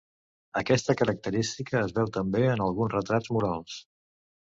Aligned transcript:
Aquesta 0.61 0.95
característica 1.01 1.79
es 1.83 1.95
veu 1.99 2.11
també 2.19 2.43
en 2.57 2.67
alguns 2.69 2.97
retrats 2.99 3.35
murals. 3.39 3.83